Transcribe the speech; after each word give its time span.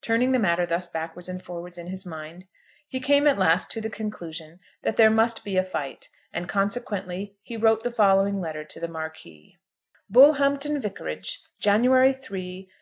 Turning 0.00 0.32
the 0.32 0.40
matter 0.40 0.66
thus 0.66 0.88
backwards 0.88 1.28
and 1.28 1.40
forwards 1.40 1.78
in 1.78 1.86
his 1.86 2.04
mind, 2.04 2.48
he 2.88 2.98
came 2.98 3.28
at 3.28 3.38
last 3.38 3.70
to 3.70 3.80
the 3.80 3.88
conclusion 3.88 4.58
that 4.82 4.96
there 4.96 5.08
must 5.08 5.44
be 5.44 5.56
a 5.56 5.62
fight, 5.62 6.08
and 6.32 6.48
consequently 6.48 7.36
he 7.42 7.56
wrote 7.56 7.84
the 7.84 7.90
following 7.92 8.40
letter 8.40 8.64
to 8.64 8.80
the 8.80 8.88
Marquis; 8.88 9.56
Bullhampton 10.10 10.80
Vicarage, 10.80 11.44
January 11.60 12.12
3, 12.12 12.62
186 12.62 12.74